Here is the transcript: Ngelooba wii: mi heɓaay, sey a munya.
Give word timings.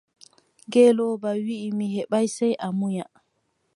Ngelooba 0.67 1.29
wii: 1.45 1.73
mi 1.77 1.85
heɓaay, 1.95 2.27
sey 2.35 2.53
a 2.65 2.67
munya. 2.77 3.05